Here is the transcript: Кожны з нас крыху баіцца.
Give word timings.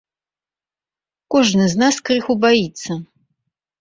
Кожны 1.35 1.65
з 1.73 1.81
нас 1.85 1.95
крыху 2.09 2.33
баіцца. 2.47 2.91